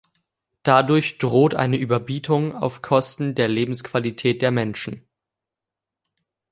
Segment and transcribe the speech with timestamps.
[0.63, 5.07] Dadurch droht eine Überbietung auf Kosten der Lebensqualität der Menschen.